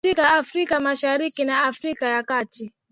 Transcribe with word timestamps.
katika 0.03 0.33
Afrika 0.33 0.79
Mashariki 0.79 1.43
na 1.45 1.63
Afrika 1.63 2.05
ya 2.05 2.23
kati 2.23 2.73